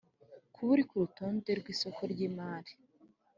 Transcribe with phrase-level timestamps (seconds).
[0.53, 2.71] Kuba iri ku rutonde rw isoko ry imari